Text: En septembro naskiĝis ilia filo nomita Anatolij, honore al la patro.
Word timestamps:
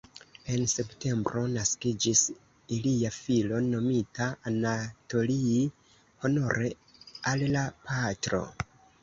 En 0.51 0.61
septembro 0.71 1.41
naskiĝis 1.55 2.23
ilia 2.77 3.11
filo 3.17 3.59
nomita 3.67 4.31
Anatolij, 4.53 5.61
honore 6.25 6.73
al 7.35 7.47
la 7.55 7.69
patro. 7.93 8.43